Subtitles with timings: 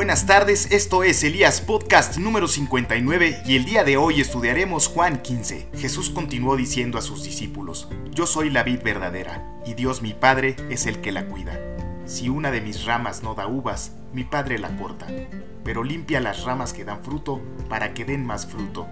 [0.00, 5.20] buenas tardes, esto es Elías Podcast número 59 y el día de hoy estudiaremos Juan
[5.20, 5.68] 15.
[5.76, 10.56] Jesús continuó diciendo a sus discípulos, Yo soy la vid verdadera y Dios mi Padre
[10.70, 11.60] es el que la cuida.
[12.06, 15.06] Si una de mis ramas no da uvas, mi Padre la corta,
[15.64, 18.88] pero limpia las ramas que dan fruto para que den más fruto.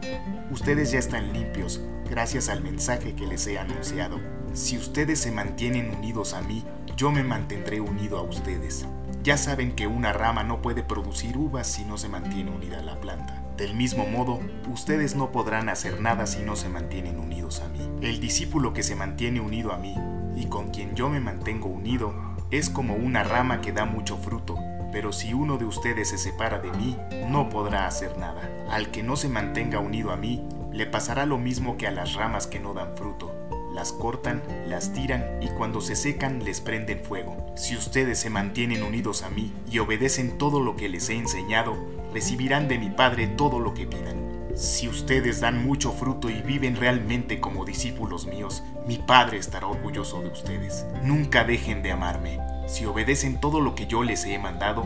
[0.50, 1.80] Ustedes ya están limpios
[2.10, 4.20] gracias al mensaje que les he anunciado.
[4.52, 6.66] Si ustedes se mantienen unidos a mí,
[6.98, 8.84] yo me mantendré unido a ustedes.
[9.22, 12.82] Ya saben que una rama no puede producir uvas si no se mantiene unida a
[12.82, 13.42] la planta.
[13.56, 14.38] Del mismo modo,
[14.70, 17.80] ustedes no podrán hacer nada si no se mantienen unidos a mí.
[18.00, 19.96] El discípulo que se mantiene unido a mí
[20.36, 22.14] y con quien yo me mantengo unido
[22.52, 24.56] es como una rama que da mucho fruto,
[24.92, 26.96] pero si uno de ustedes se separa de mí,
[27.28, 28.48] no podrá hacer nada.
[28.70, 32.14] Al que no se mantenga unido a mí, le pasará lo mismo que a las
[32.14, 33.37] ramas que no dan fruto
[33.78, 37.36] las cortan, las tiran y cuando se secan les prenden fuego.
[37.54, 41.76] Si ustedes se mantienen unidos a mí y obedecen todo lo que les he enseñado,
[42.12, 44.48] recibirán de mi Padre todo lo que pidan.
[44.56, 50.22] Si ustedes dan mucho fruto y viven realmente como discípulos míos, mi Padre estará orgulloso
[50.22, 50.84] de ustedes.
[51.04, 52.40] Nunca dejen de amarme.
[52.66, 54.84] Si obedecen todo lo que yo les he mandado,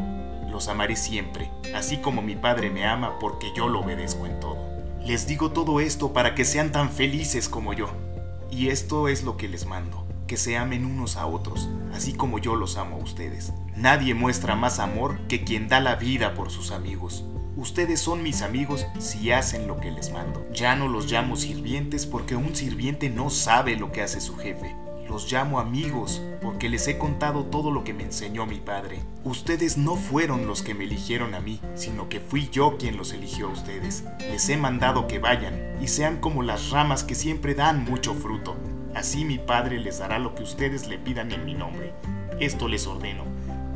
[0.50, 4.58] los amaré siempre, así como mi Padre me ama porque yo lo obedezco en todo.
[5.00, 7.88] Les digo todo esto para que sean tan felices como yo.
[8.52, 12.38] Y esto es lo que les mando, que se amen unos a otros, así como
[12.38, 13.54] yo los amo a ustedes.
[13.76, 17.24] Nadie muestra más amor que quien da la vida por sus amigos.
[17.56, 20.46] Ustedes son mis amigos si hacen lo que les mando.
[20.52, 24.76] Ya no los llamo sirvientes porque un sirviente no sabe lo que hace su jefe.
[25.12, 29.00] Los llamo amigos porque les he contado todo lo que me enseñó mi padre.
[29.24, 33.12] Ustedes no fueron los que me eligieron a mí, sino que fui yo quien los
[33.12, 34.04] eligió a ustedes.
[34.20, 38.56] Les he mandado que vayan y sean como las ramas que siempre dan mucho fruto.
[38.94, 41.92] Así mi Padre les dará lo que ustedes le pidan en mi nombre.
[42.40, 43.24] Esto les ordeno,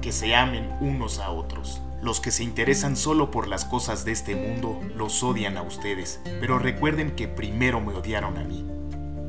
[0.00, 1.82] que se amen unos a otros.
[2.00, 6.18] Los que se interesan solo por las cosas de este mundo los odian a ustedes,
[6.40, 8.64] pero recuerden que primero me odiaron a mí.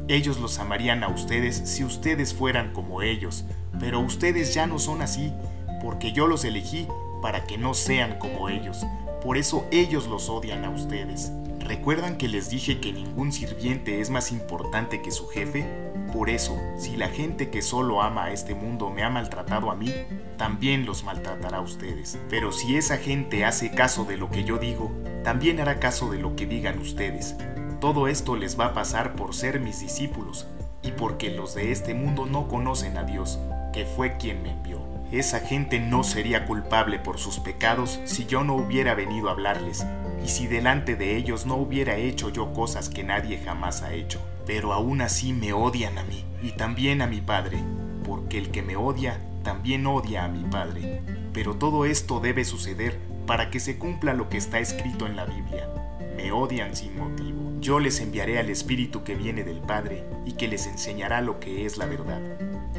[0.09, 3.44] Ellos los amarían a ustedes si ustedes fueran como ellos,
[3.78, 5.34] pero ustedes ya no son así,
[5.81, 6.88] porque yo los elegí
[7.22, 8.85] para que no sean como ellos.
[9.22, 11.31] Por eso ellos los odian a ustedes.
[11.59, 15.66] ¿Recuerdan que les dije que ningún sirviente es más importante que su jefe?
[16.13, 19.75] Por eso, si la gente que solo ama a este mundo me ha maltratado a
[19.75, 19.94] mí,
[20.38, 22.17] también los maltratará a ustedes.
[22.29, 24.90] Pero si esa gente hace caso de lo que yo digo,
[25.25, 27.35] también hará caso de lo que digan ustedes.
[27.80, 30.48] Todo esto les va a pasar por ser mis discípulos
[30.82, 33.40] y porque los de este mundo no conocen a Dios,
[33.72, 34.82] que fue quien me envió.
[35.12, 39.86] Esa gente no sería culpable por sus pecados si yo no hubiera venido a hablarles,
[40.24, 44.20] y si delante de ellos no hubiera hecho yo cosas que nadie jamás ha hecho.
[44.48, 47.59] Pero aún así me odian a mí, y también a mi Padre,
[48.04, 51.02] porque el que me odia también odia a mi Padre.
[51.32, 55.26] Pero todo esto debe suceder para que se cumpla lo que está escrito en la
[55.26, 55.70] Biblia.
[56.16, 57.52] Me odian sin motivo.
[57.60, 61.66] Yo les enviaré al Espíritu que viene del Padre y que les enseñará lo que
[61.66, 62.22] es la verdad.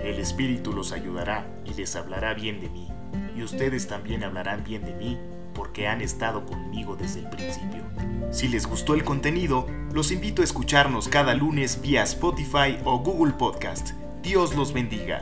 [0.02, 2.88] El Espíritu los ayudará y les hablará bien de mí,
[3.36, 5.18] y ustedes también hablarán bien de mí
[5.54, 7.82] porque han estado conmigo desde el principio.
[8.30, 13.32] Si les gustó el contenido, los invito a escucharnos cada lunes vía Spotify o Google
[13.32, 13.90] Podcast.
[14.22, 15.20] Dios los bendiga.